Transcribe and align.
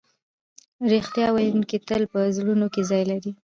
رښتیا 0.91 1.27
ویونکی 1.31 1.77
تل 1.87 2.01
په 2.11 2.19
زړونو 2.37 2.65
کې 2.73 2.81
ځای 2.89 3.03
لري. 3.11 3.31